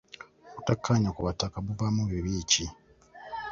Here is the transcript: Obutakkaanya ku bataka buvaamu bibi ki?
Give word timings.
Obutakkaanya 0.57 1.09
ku 1.15 1.21
bataka 1.27 1.57
buvaamu 1.65 2.03
bibi 2.11 2.33
ki? 2.51 2.65